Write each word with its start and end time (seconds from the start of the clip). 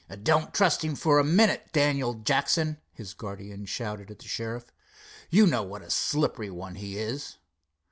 "Don't 0.23 0.51
trust 0.51 0.83
him 0.83 0.95
for 0.95 1.19
a 1.19 1.23
minute, 1.23 1.69
Daniel 1.73 2.15
Jackson," 2.15 2.77
his 2.91 3.13
guardian 3.13 3.67
shouted 3.67 4.07
to 4.07 4.15
the 4.15 4.27
sheriff. 4.27 4.65
"You 5.29 5.45
know 5.45 5.61
what 5.61 5.83
a 5.83 5.91
slippery 5.91 6.49
one 6.49 6.73
he 6.73 6.97
is." 6.97 7.37